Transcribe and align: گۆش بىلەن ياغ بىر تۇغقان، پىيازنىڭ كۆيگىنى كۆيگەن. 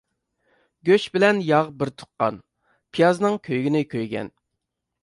گۆش 0.89 1.05
بىلەن 1.17 1.43
ياغ 1.49 1.69
بىر 1.83 1.93
تۇغقان، 1.99 2.41
پىيازنىڭ 2.95 3.39
كۆيگىنى 3.51 3.85
كۆيگەن. 3.95 4.35